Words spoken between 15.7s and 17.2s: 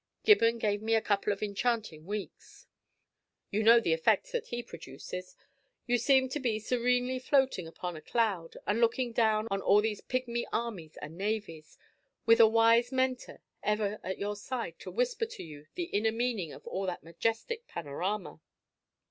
the inner meaning of all that